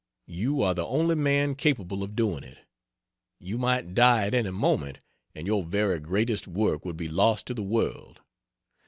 You 0.33 0.63
are 0.63 0.73
the 0.73 0.87
only 0.87 1.13
man 1.13 1.53
capable 1.53 2.01
of 2.01 2.15
doing 2.15 2.43
it. 2.43 2.57
You 3.37 3.59
might 3.59 3.93
die 3.93 4.25
at 4.25 4.33
any 4.33 4.49
moment, 4.49 4.97
and 5.35 5.45
your 5.45 5.61
very 5.63 5.99
greatest 5.99 6.47
work 6.47 6.83
would 6.85 6.97
be 6.97 7.07
lost 7.07 7.45
to 7.45 7.53
the 7.53 7.61
world. 7.61 8.19